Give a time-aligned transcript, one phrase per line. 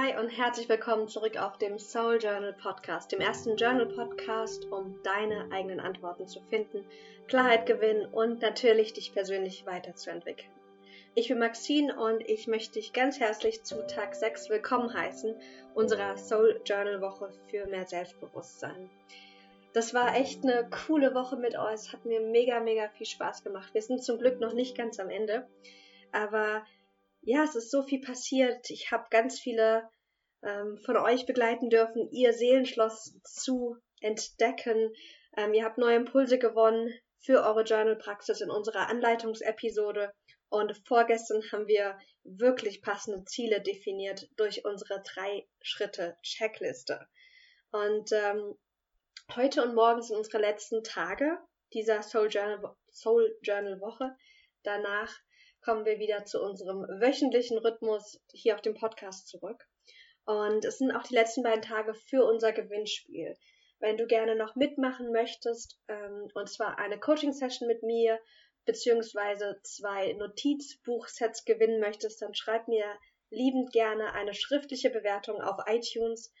[0.00, 5.02] Hi und herzlich willkommen zurück auf dem Soul Journal Podcast, dem ersten Journal Podcast, um
[5.02, 6.84] deine eigenen Antworten zu finden,
[7.26, 10.52] Klarheit gewinnen und natürlich dich persönlich weiterzuentwickeln.
[11.16, 15.34] Ich bin Maxine und ich möchte dich ganz herzlich zu Tag 6 willkommen heißen,
[15.74, 18.88] unserer Soul Journal Woche für mehr Selbstbewusstsein.
[19.72, 21.74] Das war echt eine coole Woche mit euch.
[21.74, 23.74] Es hat mir mega, mega viel Spaß gemacht.
[23.74, 25.48] Wir sind zum Glück noch nicht ganz am Ende.
[26.12, 26.62] Aber
[27.28, 28.70] ja, es ist so viel passiert.
[28.70, 29.86] Ich habe ganz viele
[30.42, 34.94] ähm, von euch begleiten dürfen, ihr Seelenschloss zu entdecken.
[35.36, 40.10] Ähm, ihr habt neue Impulse gewonnen für eure Journal-Praxis in unserer Anleitungsepisode.
[40.48, 47.06] Und vorgestern haben wir wirklich passende Ziele definiert durch unsere drei Schritte Checkliste.
[47.72, 48.54] Und ähm,
[49.36, 51.36] heute und morgen sind unsere letzten Tage
[51.74, 54.16] dieser Soul Journal, Soul Journal Woche.
[54.62, 55.14] Danach
[55.62, 59.66] kommen wir wieder zu unserem wöchentlichen Rhythmus hier auf dem Podcast zurück.
[60.24, 63.36] Und es sind auch die letzten beiden Tage für unser Gewinnspiel.
[63.80, 68.18] Wenn du gerne noch mitmachen möchtest, ähm, und zwar eine Coaching-Session mit mir,
[68.66, 72.84] beziehungsweise zwei Notizbuchsets gewinnen möchtest, dann schreib mir
[73.30, 76.32] liebend gerne eine schriftliche Bewertung auf iTunes.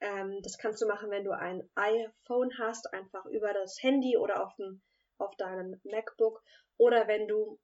[0.00, 4.44] Ähm, das kannst du machen, wenn du ein iPhone hast, einfach über das Handy oder
[4.44, 4.82] auf, dem,
[5.18, 6.42] auf deinem MacBook.
[6.76, 7.58] Oder wenn du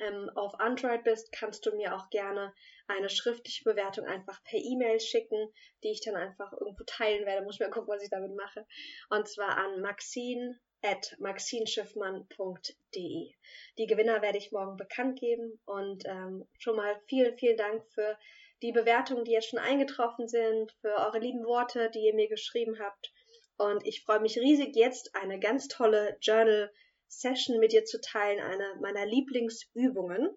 [0.00, 2.52] ähm, auf Android bist, kannst du mir auch gerne
[2.88, 7.44] eine schriftliche Bewertung einfach per E-Mail schicken, die ich dann einfach irgendwo teilen werde.
[7.44, 8.66] Muss ich mal gucken, was ich damit mache.
[9.10, 13.32] Und zwar an maxine at maxinschiffmann.de.
[13.78, 18.16] Die Gewinner werde ich morgen bekannt geben und ähm, schon mal vielen, vielen Dank für
[18.62, 22.78] die Bewertungen, die jetzt schon eingetroffen sind, für eure lieben Worte, die ihr mir geschrieben
[22.78, 23.12] habt.
[23.56, 26.72] Und ich freue mich riesig, jetzt eine ganz tolle Journal
[27.10, 30.30] Session mit dir zu teilen, eine meiner Lieblingsübungen,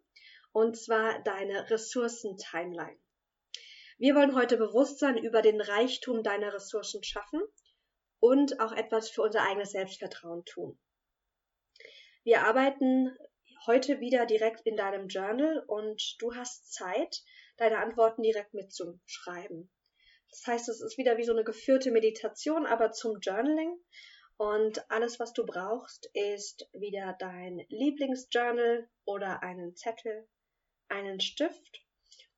[0.52, 3.00] und zwar deine Ressourcen-Timeline.
[4.00, 7.42] Wir wollen heute Bewusstsein über den Reichtum deiner Ressourcen schaffen
[8.20, 10.80] und auch etwas für unser eigenes Selbstvertrauen tun.
[12.24, 13.16] Wir arbeiten
[13.68, 17.24] heute wieder direkt in deinem Journal und du hast Zeit,
[17.58, 19.70] deine Antworten direkt mitzuschreiben.
[20.30, 23.78] Das heißt, es ist wieder wie so eine geführte Meditation, aber zum Journaling.
[24.38, 30.28] Und alles, was du brauchst, ist wieder dein Lieblingsjournal oder einen Zettel,
[30.90, 31.84] einen Stift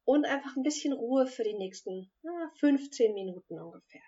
[0.03, 4.03] und einfach ein bisschen Ruhe für die nächsten na, 15 Minuten ungefähr.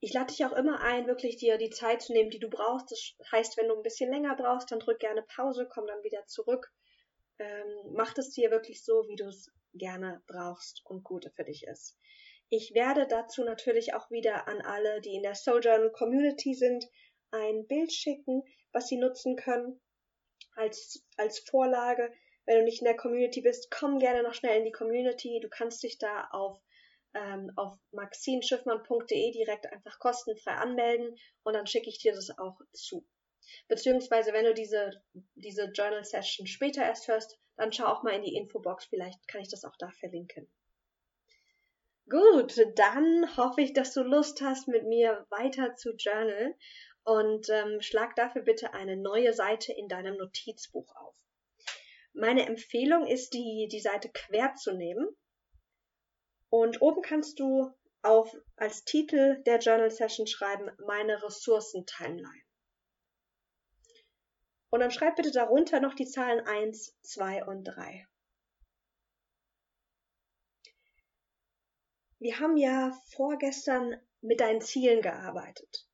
[0.00, 2.92] Ich lade dich auch immer ein, wirklich dir die Zeit zu nehmen, die du brauchst.
[2.92, 6.24] Das heißt, wenn du ein bisschen länger brauchst, dann drück gerne Pause, komm dann wieder
[6.26, 6.70] zurück.
[7.38, 11.64] Ähm, mach es dir wirklich so, wie du es gerne brauchst und gut für dich
[11.64, 11.98] ist.
[12.48, 16.86] Ich werde dazu natürlich auch wieder an alle, die in der Soul Journal Community sind,
[17.32, 19.80] ein Bild schicken, was sie nutzen können
[20.54, 22.12] als, als Vorlage.
[22.44, 25.40] Wenn du nicht in der Community bist, komm gerne noch schnell in die Community.
[25.40, 26.60] Du kannst dich da auf,
[27.14, 33.04] ähm, auf maxinschiffmann.de direkt einfach kostenfrei anmelden und dann schicke ich dir das auch zu.
[33.66, 35.02] Beziehungsweise, wenn du diese,
[35.34, 38.84] diese Journal Session später erst hörst, dann schau auch mal in die Infobox.
[38.84, 40.48] Vielleicht kann ich das auch da verlinken.
[42.08, 46.54] Gut, dann hoffe ich, dass du Lust hast, mit mir weiter zu journalen
[47.02, 51.16] und ähm, schlag dafür bitte eine neue Seite in deinem Notizbuch auf.
[52.12, 55.08] Meine Empfehlung ist, die, die Seite quer zu nehmen
[56.48, 57.72] und oben kannst du
[58.02, 62.44] auf, als Titel der Journal Session schreiben, meine Ressourcen-Timeline.
[64.70, 68.06] Und dann schreib bitte darunter noch die Zahlen 1, 2 und 3.
[72.26, 75.86] wir haben ja vorgestern mit deinen Zielen gearbeitet.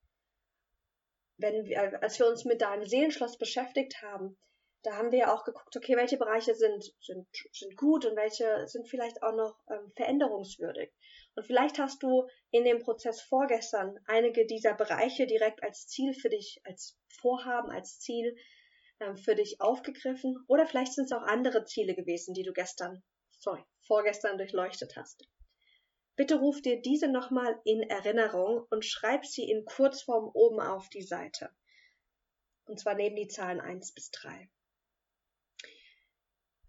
[1.37, 4.35] Wenn wir, als wir uns mit deinem Seelenschloss beschäftigt haben,
[4.81, 8.67] da haben wir ja auch geguckt, okay, welche Bereiche sind, sind, sind gut und welche
[8.67, 10.91] sind vielleicht auch noch ähm, veränderungswürdig.
[11.35, 16.29] Und vielleicht hast du in dem Prozess vorgestern einige dieser Bereiche direkt als Ziel für
[16.29, 18.35] dich, als Vorhaben, als Ziel
[18.99, 20.43] ähm, für dich aufgegriffen.
[20.47, 23.03] Oder vielleicht sind es auch andere Ziele gewesen, die du gestern,
[23.37, 25.27] sorry, vorgestern durchleuchtet hast.
[26.15, 31.01] Bitte ruf dir diese nochmal in Erinnerung und schreib sie in Kurzform oben auf die
[31.01, 31.49] Seite.
[32.65, 34.49] Und zwar neben die Zahlen 1 bis 3.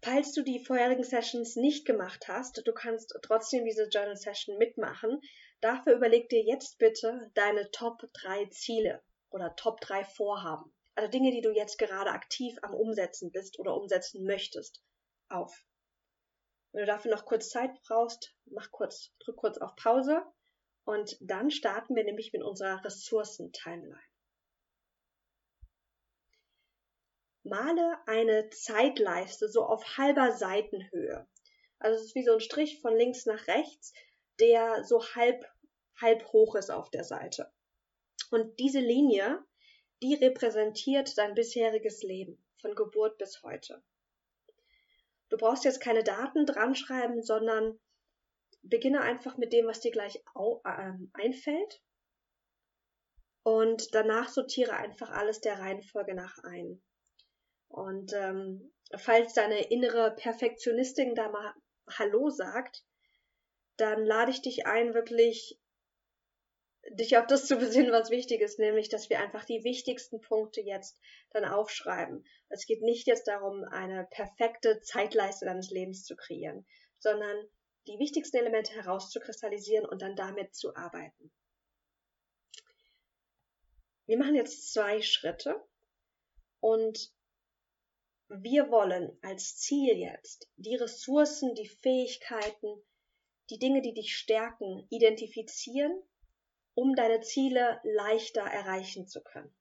[0.01, 5.21] Falls du die vorherigen Sessions nicht gemacht hast, du kannst trotzdem diese Journal Session mitmachen.
[5.61, 10.73] Dafür überleg dir jetzt bitte deine Top 3 Ziele oder Top 3 Vorhaben.
[10.95, 14.83] Also Dinge, die du jetzt gerade aktiv am Umsetzen bist oder umsetzen möchtest,
[15.29, 15.65] auf.
[16.75, 20.21] Wenn du dafür noch kurz Zeit brauchst, mach kurz, drück kurz auf Pause
[20.83, 24.03] und dann starten wir nämlich mit unserer Ressourcen-Timeline.
[27.45, 31.27] male eine Zeitleiste so auf halber Seitenhöhe.
[31.79, 33.93] Also es ist wie so ein Strich von links nach rechts,
[34.39, 35.45] der so halb,
[36.01, 37.53] halb hoch ist auf der Seite.
[38.31, 39.45] Und diese Linie,
[40.01, 43.81] die repräsentiert dein bisheriges Leben, von Geburt bis heute.
[45.29, 47.79] Du brauchst jetzt keine Daten dran schreiben, sondern
[48.61, 51.81] beginne einfach mit dem, was dir gleich äh, einfällt.
[53.43, 56.81] Und danach sortiere einfach alles der Reihenfolge nach ein.
[57.67, 61.53] Und ähm, falls deine innere Perfektionistin da mal
[61.87, 62.83] Hallo sagt,
[63.77, 65.59] dann lade ich dich ein, wirklich
[66.91, 70.61] dich auf das zu besinnen, was wichtig ist, nämlich, dass wir einfach die wichtigsten Punkte
[70.61, 70.99] jetzt
[71.31, 72.25] dann aufschreiben.
[72.49, 76.65] Es geht nicht jetzt darum, eine perfekte Zeitleiste deines Lebens zu kreieren,
[76.99, 77.37] sondern
[77.87, 81.31] die wichtigsten Elemente herauszukristallisieren und dann damit zu arbeiten.
[84.05, 85.63] Wir machen jetzt zwei Schritte
[86.59, 87.11] und
[88.27, 92.83] wir wollen als Ziel jetzt die Ressourcen, die Fähigkeiten,
[93.49, 96.01] die Dinge, die dich stärken, identifizieren,
[96.75, 99.55] um deine Ziele leichter erreichen zu können.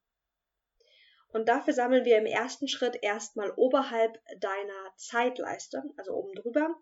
[1.28, 6.74] Und dafür sammeln wir im ersten Schritt erstmal oberhalb deiner Zeitleiste, also oben drüber,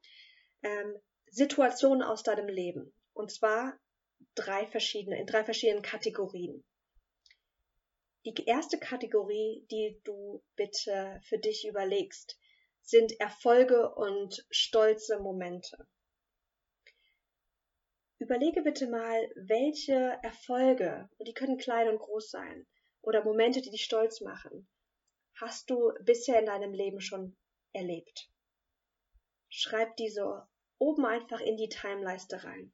[0.63, 0.99] ähm,
[1.31, 2.93] Situationen aus deinem Leben.
[3.15, 3.79] Und zwar
[4.35, 6.65] drei verschiedene, in drei verschiedenen Kategorien.
[8.25, 12.39] Die erste Kategorie, die du bitte für dich überlegst,
[12.83, 15.87] sind Erfolge und stolze Momente.
[18.33, 22.67] Überlege bitte mal, welche Erfolge, und die können klein und groß sein,
[23.03, 24.67] oder Momente, die dich stolz machen,
[25.39, 27.37] hast du bisher in deinem Leben schon
[27.75, 28.31] erlebt.
[29.51, 30.49] Schreib diese
[30.79, 32.73] oben einfach in die Timeleiste rein.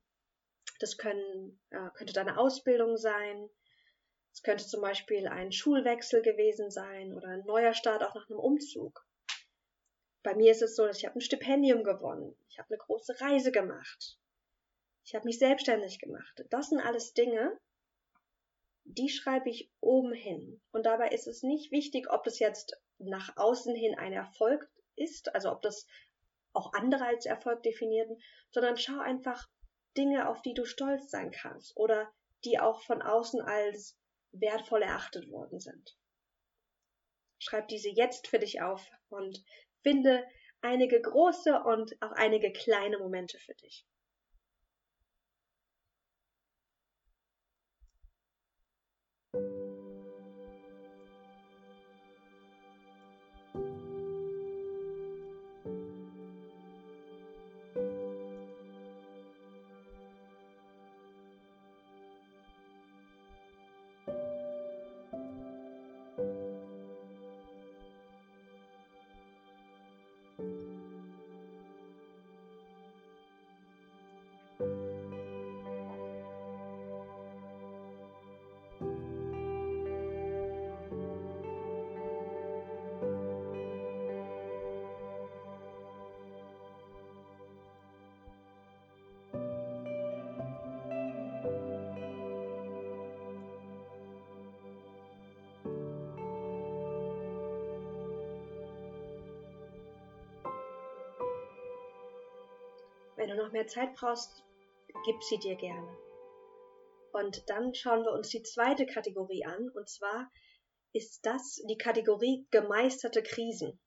[0.79, 3.51] Das können, äh, könnte deine Ausbildung sein,
[4.33, 8.39] es könnte zum Beispiel ein Schulwechsel gewesen sein oder ein neuer Start auch nach einem
[8.39, 9.05] Umzug.
[10.23, 12.39] Bei mir ist es so, dass ich habe ein Stipendium gewonnen.
[12.49, 14.21] Ich habe eine große Reise gemacht.
[15.09, 16.45] Ich habe mich selbstständig gemacht.
[16.51, 17.59] Das sind alles Dinge,
[18.85, 20.61] die schreibe ich oben hin.
[20.71, 25.35] Und dabei ist es nicht wichtig, ob das jetzt nach außen hin ein Erfolg ist,
[25.35, 25.87] also ob das
[26.53, 28.21] auch andere als Erfolg definieren,
[28.51, 29.49] sondern schau einfach
[29.97, 32.13] Dinge, auf die du stolz sein kannst oder
[32.45, 33.97] die auch von außen als
[34.33, 35.97] wertvoll erachtet worden sind.
[37.39, 39.43] Schreib diese jetzt für dich auf und
[39.83, 40.29] finde
[40.61, 43.87] einige große und auch einige kleine Momente für dich.
[103.29, 104.43] Wenn du noch mehr Zeit brauchst,
[105.05, 105.99] gib sie dir gerne.
[107.13, 110.33] Und dann schauen wir uns die zweite Kategorie an, und zwar
[110.95, 113.79] ist das die Kategorie gemeisterte Krisen.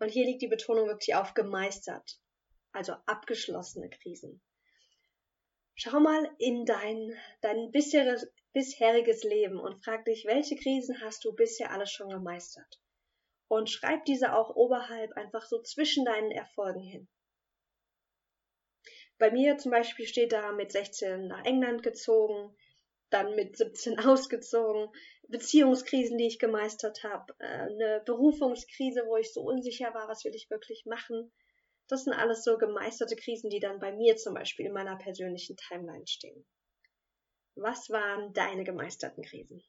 [0.00, 2.20] Und hier liegt die Betonung wirklich auf gemeistert,
[2.72, 4.42] also abgeschlossene Krisen.
[5.76, 11.32] Schau mal in dein, dein bisheriges, bisheriges Leben und frag dich, welche Krisen hast du
[11.32, 12.80] bisher alles schon gemeistert?
[13.46, 17.08] Und schreib diese auch oberhalb einfach so zwischen deinen Erfolgen hin.
[19.20, 22.56] Bei mir zum Beispiel steht da mit 16 nach England gezogen,
[23.10, 24.88] dann mit 17 ausgezogen,
[25.28, 30.34] Beziehungskrisen, die ich gemeistert habe, äh, eine Berufungskrise, wo ich so unsicher war, was will
[30.34, 31.30] ich wirklich machen.
[31.86, 35.56] Das sind alles so gemeisterte Krisen, die dann bei mir zum Beispiel in meiner persönlichen
[35.56, 36.46] Timeline stehen.
[37.56, 39.62] Was waren deine gemeisterten Krisen?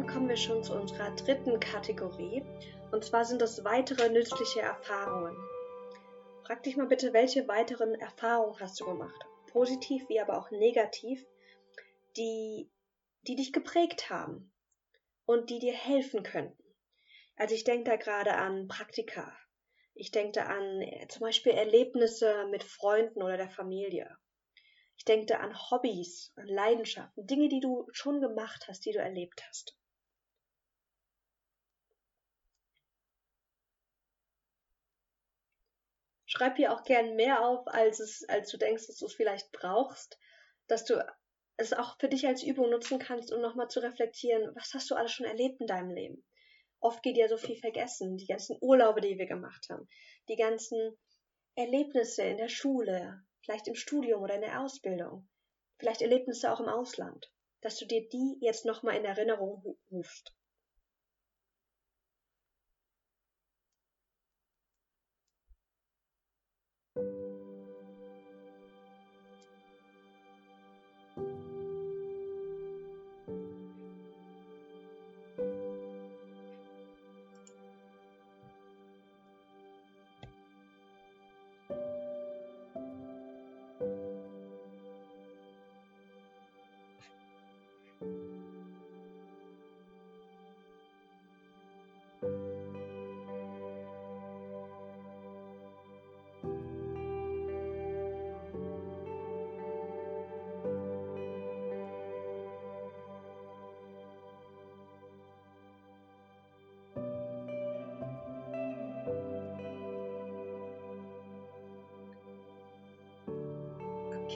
[0.00, 2.42] Dann kommen wir schon zu unserer dritten Kategorie.
[2.90, 5.36] Und zwar sind das weitere nützliche Erfahrungen.
[6.46, 9.26] Frag dich mal bitte, welche weiteren Erfahrungen hast du gemacht?
[9.48, 11.22] Positiv wie aber auch negativ,
[12.16, 12.70] die,
[13.26, 14.50] die dich geprägt haben
[15.26, 16.64] und die dir helfen könnten.
[17.36, 19.36] Also ich denke da gerade an Praktika.
[19.92, 24.16] Ich denke da an äh, zum Beispiel Erlebnisse mit Freunden oder der Familie.
[24.96, 28.98] Ich denke da an Hobbys, an Leidenschaften, Dinge, die du schon gemacht hast, die du
[28.98, 29.76] erlebt hast.
[36.40, 39.52] Schreib hier auch gern mehr auf, als, es, als du denkst, dass du es vielleicht
[39.52, 40.18] brauchst,
[40.68, 40.94] dass du
[41.58, 44.94] es auch für dich als Übung nutzen kannst, um nochmal zu reflektieren, was hast du
[44.94, 46.24] alles schon erlebt in deinem Leben?
[46.80, 49.86] Oft geht ja so viel vergessen, die ganzen Urlaube, die wir gemacht haben,
[50.30, 50.96] die ganzen
[51.56, 55.28] Erlebnisse in der Schule, vielleicht im Studium oder in der Ausbildung,
[55.78, 57.30] vielleicht Erlebnisse auch im Ausland,
[57.60, 60.34] dass du dir die jetzt nochmal in Erinnerung rufst.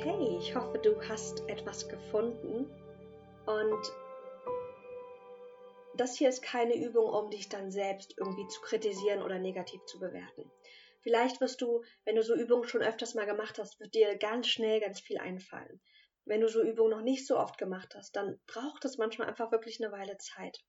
[0.05, 2.67] Okay, ich hoffe, du hast etwas gefunden.
[3.47, 3.93] Und
[5.97, 9.99] das hier ist keine Übung, um dich dann selbst irgendwie zu kritisieren oder negativ zu
[9.99, 10.51] bewerten.
[11.01, 14.49] Vielleicht wirst du, wenn du so Übungen schon öfters mal gemacht hast, wird dir ganz
[14.49, 15.81] schnell ganz viel einfallen.
[16.27, 19.53] Wenn du so Übungen noch nicht so oft gemacht hast, dann braucht es manchmal einfach
[19.53, 20.63] wirklich eine Weile Zeit.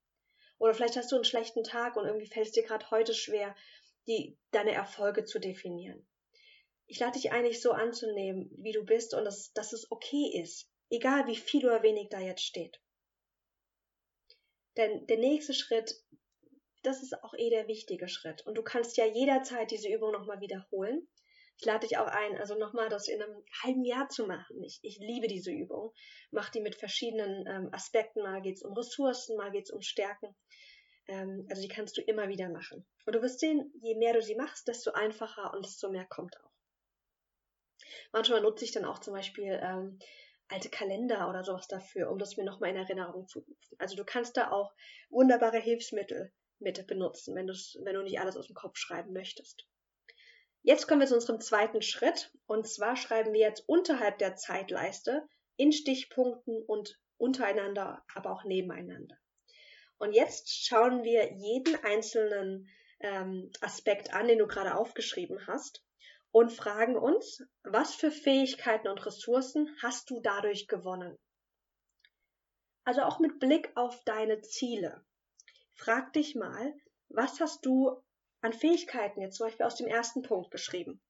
[0.59, 3.53] Oder vielleicht hast du einen schlechten Tag und irgendwie fällt es dir gerade heute schwer,
[4.07, 6.07] die, deine Erfolge zu definieren
[6.87, 10.69] ich lade dich eigentlich so anzunehmen, wie du bist und dass, dass es okay ist,
[10.89, 12.79] egal wie viel oder wenig da jetzt steht.
[14.77, 15.95] Denn der nächste Schritt,
[16.83, 18.45] das ist auch eh der wichtige Schritt.
[18.45, 21.07] Und du kannst ja jederzeit diese Übung nochmal wiederholen.
[21.57, 24.61] Ich lade dich auch ein, also nochmal das in einem halben Jahr zu machen.
[24.61, 25.93] Ich, ich liebe diese Übung.
[26.31, 28.21] Mach die mit verschiedenen ähm, Aspekten.
[28.21, 30.35] Mal geht es um Ressourcen, mal geht es um Stärken.
[31.07, 32.85] Ähm, also die kannst du immer wieder machen.
[33.05, 36.35] Und du wirst sehen, je mehr du sie machst, desto einfacher und desto mehr kommt
[36.43, 36.54] auch.
[38.11, 39.99] Manchmal nutze ich dann auch zum Beispiel ähm,
[40.47, 43.75] alte Kalender oder sowas dafür, um das mir nochmal in Erinnerung zu rufen.
[43.79, 44.73] Also du kannst da auch
[45.09, 49.67] wunderbare Hilfsmittel mit benutzen, wenn, wenn du nicht alles aus dem Kopf schreiben möchtest.
[50.61, 52.31] Jetzt kommen wir zu unserem zweiten Schritt.
[52.47, 59.15] Und zwar schreiben wir jetzt unterhalb der Zeitleiste in Stichpunkten und untereinander, aber auch nebeneinander.
[59.97, 62.67] Und jetzt schauen wir jeden einzelnen
[62.99, 65.83] ähm, Aspekt an, den du gerade aufgeschrieben hast
[66.35, 71.17] und fragen uns, was für Fähigkeiten und Ressourcen hast du dadurch gewonnen?
[72.83, 75.05] Also auch mit Blick auf deine Ziele.
[75.75, 76.75] Frag dich mal,
[77.07, 78.03] was hast du
[78.41, 81.01] an Fähigkeiten jetzt zum Beispiel aus dem ersten Punkt geschrieben?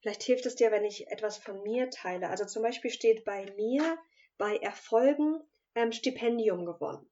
[0.00, 2.30] Vielleicht hilft es dir, wenn ich etwas von mir teile.
[2.30, 3.98] Also zum Beispiel steht bei mir
[4.38, 7.06] bei Erfolgen ähm, Stipendium gewonnen.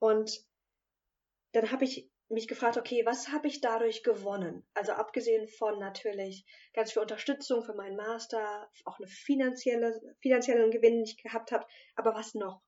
[0.00, 0.44] Und
[1.52, 4.66] dann habe ich mich gefragt, okay, was habe ich dadurch gewonnen?
[4.74, 10.94] Also abgesehen von natürlich ganz viel Unterstützung für meinen Master, auch eine finanzielle, finanziellen Gewinn,
[10.94, 12.62] den ich gehabt habe, aber was noch?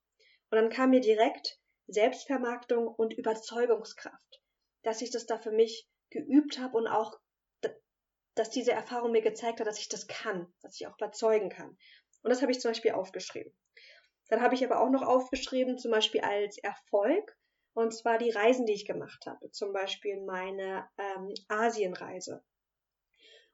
[0.50, 4.43] Und dann kam mir direkt Selbstvermarktung und Überzeugungskraft,
[4.83, 7.19] dass ich das da für mich geübt habe und auch,
[8.35, 11.77] dass diese Erfahrung mir gezeigt hat, dass ich das kann, dass ich auch überzeugen kann.
[12.23, 13.53] Und das habe ich zum Beispiel aufgeschrieben.
[14.29, 17.37] Dann habe ich aber auch noch aufgeschrieben, zum Beispiel als Erfolg,
[17.79, 19.53] und zwar die Reisen, die ich gemacht habe.
[19.53, 22.43] Zum Beispiel meine ähm, Asienreise.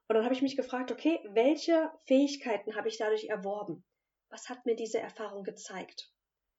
[0.07, 3.85] Und dann habe ich mich gefragt, okay, welche Fähigkeiten habe ich dadurch erworben?
[4.29, 6.11] Was hat mir diese Erfahrung gezeigt?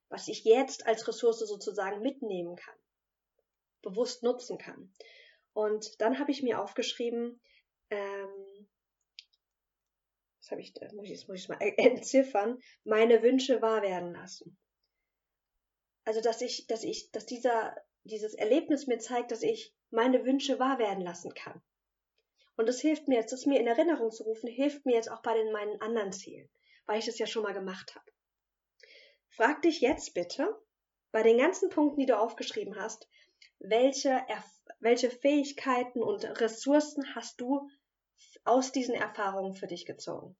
[0.08, 2.76] Was ich jetzt als Ressource sozusagen mitnehmen kann,
[3.82, 4.94] bewusst nutzen kann.
[5.52, 7.40] Und dann habe ich mir aufgeschrieben,
[7.90, 8.68] ähm,
[10.40, 14.56] das habe ich, das muss ich, muss mal entziffern, meine Wünsche wahr werden lassen
[16.06, 20.58] also dass ich, dass ich, dass dieser, dieses Erlebnis mir zeigt, dass ich meine Wünsche
[20.58, 21.60] wahr werden lassen kann.
[22.56, 25.20] Und das hilft mir jetzt, das mir in Erinnerung zu rufen, hilft mir jetzt auch
[25.20, 26.48] bei den meinen anderen Zielen,
[26.86, 28.06] weil ich das ja schon mal gemacht habe.
[29.28, 30.56] Frag dich jetzt bitte,
[31.10, 33.08] bei den ganzen Punkten, die du aufgeschrieben hast,
[33.58, 34.24] welche,
[34.80, 37.68] welche Fähigkeiten und Ressourcen hast du
[38.44, 40.36] aus diesen Erfahrungen für dich gezogen?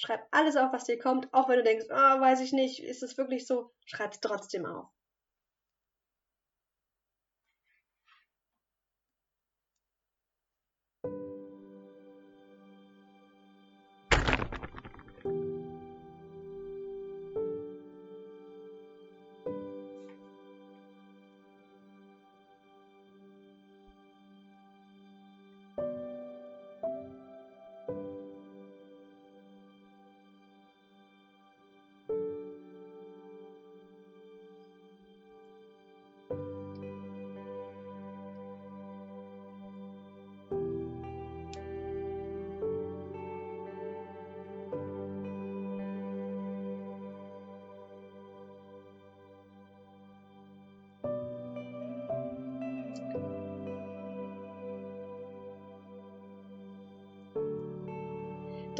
[0.00, 3.02] Schreib alles auf, was dir kommt, auch wenn du denkst, oh, weiß ich nicht, ist
[3.02, 3.70] es wirklich so?
[3.84, 4.88] Schreib es trotzdem auf.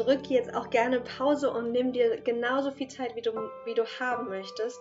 [0.03, 3.31] Drück jetzt auch gerne Pause und nimm dir genauso viel Zeit, wie du,
[3.65, 4.79] wie du haben möchtest.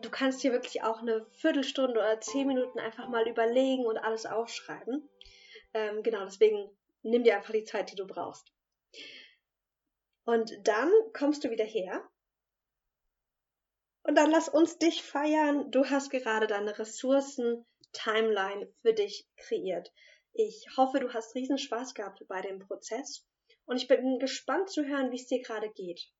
[0.00, 4.26] Du kannst hier wirklich auch eine Viertelstunde oder zehn Minuten einfach mal überlegen und alles
[4.26, 5.08] aufschreiben.
[5.74, 6.70] Ähm, genau, deswegen
[7.02, 8.52] nimm dir einfach die Zeit, die du brauchst.
[10.24, 12.08] Und dann kommst du wieder her.
[14.04, 15.70] Und dann lass uns dich feiern.
[15.70, 19.92] Du hast gerade deine Ressourcen-Timeline für dich kreiert.
[20.32, 23.26] Ich hoffe, du hast riesen Spaß gehabt bei dem Prozess.
[23.64, 26.10] Und ich bin gespannt zu hören, wie es dir gerade geht.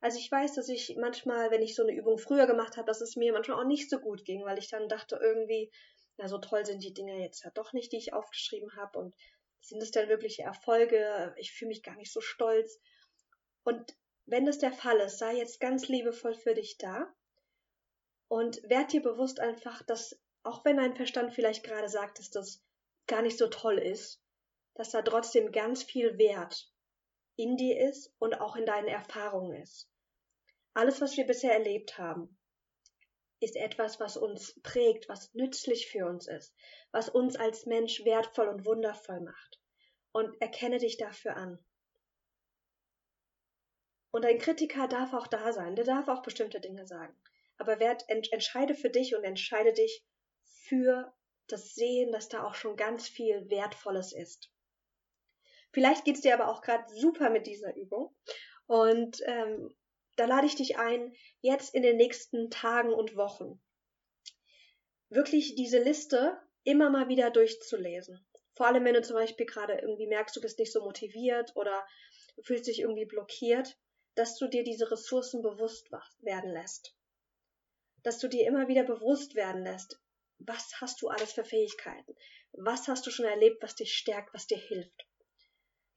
[0.00, 3.00] Also ich weiß, dass ich manchmal, wenn ich so eine Übung früher gemacht habe, dass
[3.00, 5.72] es mir manchmal auch nicht so gut ging, weil ich dann dachte irgendwie,
[6.18, 9.14] na so toll sind die Dinge jetzt ja doch nicht, die ich aufgeschrieben habe und
[9.60, 11.34] sind es denn wirkliche Erfolge?
[11.38, 12.78] Ich fühle mich gar nicht so stolz.
[13.62, 17.12] Und wenn das der Fall ist, sei jetzt ganz liebevoll für dich da
[18.28, 22.62] und werd dir bewusst einfach, dass auch wenn dein Verstand vielleicht gerade sagt, dass das
[23.06, 24.22] gar nicht so toll ist,
[24.74, 26.70] dass da trotzdem ganz viel Wert
[27.36, 29.90] in dir ist und auch in deinen Erfahrungen ist.
[30.72, 32.36] Alles, was wir bisher erlebt haben,
[33.40, 36.54] ist etwas, was uns prägt, was nützlich für uns ist,
[36.92, 39.60] was uns als Mensch wertvoll und wundervoll macht.
[40.12, 41.64] Und erkenne dich dafür an.
[44.12, 47.16] Und ein Kritiker darf auch da sein, der darf auch bestimmte Dinge sagen.
[47.58, 50.04] Aber werd, entscheide für dich und entscheide dich
[50.42, 51.12] für
[51.48, 54.53] das Sehen, dass da auch schon ganz viel Wertvolles ist.
[55.74, 58.14] Vielleicht geht es dir aber auch gerade super mit dieser Übung.
[58.66, 59.74] Und ähm,
[60.16, 63.60] da lade ich dich ein, jetzt in den nächsten Tagen und Wochen
[65.10, 68.24] wirklich diese Liste immer mal wieder durchzulesen.
[68.54, 71.86] Vor allem, wenn du zum Beispiel gerade irgendwie merkst, du bist nicht so motiviert oder
[72.42, 73.76] fühlst dich irgendwie blockiert,
[74.14, 76.96] dass du dir diese Ressourcen bewusst werden lässt.
[78.02, 80.00] Dass du dir immer wieder bewusst werden lässt,
[80.38, 82.14] was hast du alles für Fähigkeiten?
[82.52, 85.06] Was hast du schon erlebt, was dich stärkt, was dir hilft?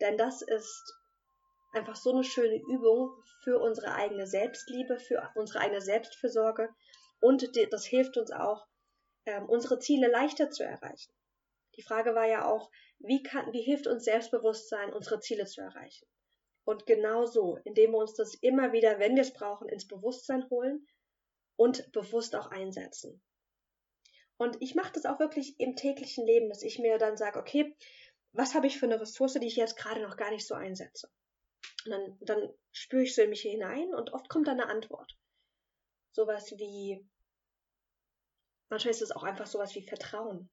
[0.02, 0.94] Denn das ist
[1.74, 3.12] einfach so eine schöne Übung
[3.44, 6.70] für unsere eigene Selbstliebe, für unsere eigene Selbstfürsorge
[7.20, 8.66] und das hilft uns auch,
[9.26, 11.12] ähm, unsere Ziele leichter zu erreichen.
[11.76, 16.08] Die Frage war ja auch, wie, kann, wie hilft uns Selbstbewusstsein, unsere Ziele zu erreichen?
[16.64, 20.50] Und genau so, indem wir uns das immer wieder, wenn wir es brauchen, ins Bewusstsein
[20.50, 20.86] holen
[21.56, 23.22] und bewusst auch einsetzen.
[24.38, 27.76] Und ich mache das auch wirklich im täglichen Leben, dass ich mir dann sage, okay,
[28.32, 31.10] was habe ich für eine Ressource, die ich jetzt gerade noch gar nicht so einsetze?
[31.86, 35.18] Und dann, dann spüre ich so in mich hinein und oft kommt dann eine Antwort.
[36.12, 37.08] Sowas wie,
[38.70, 40.50] manchmal ist es auch einfach sowas wie Vertrauen.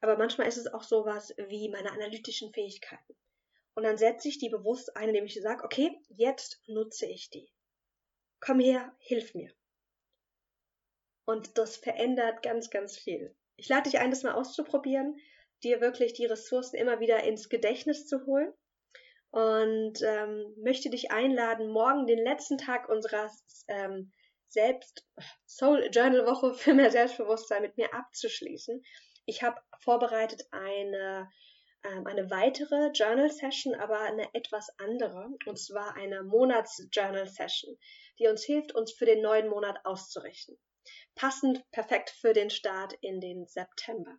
[0.00, 3.16] Aber manchmal ist es auch sowas wie meine analytischen Fähigkeiten.
[3.74, 7.52] Und dann setze ich die bewusst ein, indem ich sage, okay, jetzt nutze ich die.
[8.40, 9.52] Komm her, hilf mir.
[11.24, 13.36] Und das verändert ganz, ganz viel.
[13.56, 15.20] Ich lade dich ein, das mal auszuprobieren
[15.62, 18.52] dir wirklich die Ressourcen immer wieder ins Gedächtnis zu holen
[19.30, 23.30] und ähm, möchte dich einladen, morgen den letzten Tag unserer
[23.68, 24.12] ähm,
[24.48, 25.06] Selbst
[25.46, 28.82] Soul Journal Woche für mehr Selbstbewusstsein mit mir abzuschließen.
[29.26, 31.28] Ich habe vorbereitet eine
[31.84, 37.78] ähm, eine weitere Journal Session, aber eine etwas andere, und zwar eine Monats Journal Session,
[38.18, 40.58] die uns hilft, uns für den neuen Monat auszurichten.
[41.14, 44.18] Passend perfekt für den Start in den September.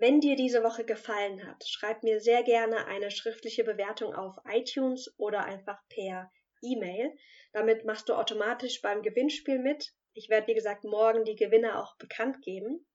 [0.00, 5.12] Wenn dir diese Woche gefallen hat, schreib mir sehr gerne eine schriftliche Bewertung auf iTunes
[5.18, 6.32] oder einfach per
[6.62, 7.14] E-Mail.
[7.52, 9.92] Damit machst du automatisch beim Gewinnspiel mit.
[10.14, 12.86] Ich werde, wie gesagt, morgen die Gewinner auch bekannt geben.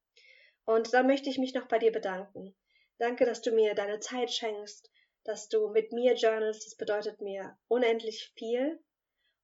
[0.63, 2.56] Und dann möchte ich mich noch bei dir bedanken.
[2.98, 4.91] Danke, dass du mir deine Zeit schenkst,
[5.26, 6.65] dass du mit mir journalst.
[6.65, 8.84] Das bedeutet mir unendlich viel.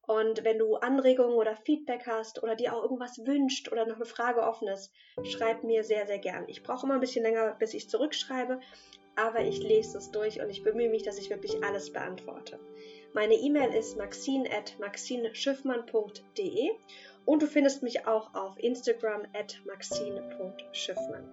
[0.08, 4.06] Und wenn du Anregungen oder Feedback hast oder dir auch irgendwas wünscht oder noch eine
[4.06, 4.92] Frage offen ist,
[5.24, 6.46] schreib mir sehr, sehr gern.
[6.48, 8.60] Ich brauche immer ein bisschen länger, bis ich zurückschreibe,
[9.16, 12.60] aber ich lese es durch und ich bemühe mich, dass ich wirklich alles beantworte.
[13.14, 16.72] Meine E-Mail ist maxine.maxineschiffmann.de
[17.26, 21.30] und du findest mich auch auf Instagram at maxine.schiffmann.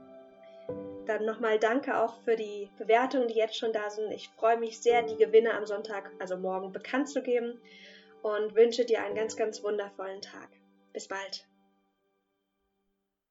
[1.06, 4.12] Dann nochmal danke auch für die Bewertungen, die jetzt schon da sind.
[4.12, 7.58] Ich freue mich sehr, die Gewinne am Sonntag, also morgen, bekannt zu geben
[8.36, 10.48] und wünsche dir einen ganz, ganz wundervollen Tag.
[10.92, 11.47] Bis bald.